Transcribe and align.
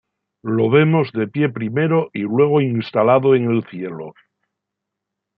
Lo 0.51 0.63
vemos 0.75 1.11
de 1.11 1.27
pie 1.27 1.47
primero 1.49 2.09
y 2.11 2.21
luego 2.21 2.59
instalado 2.59 3.35
en 3.35 3.51
el 3.51 3.63
cielo. 3.69 4.15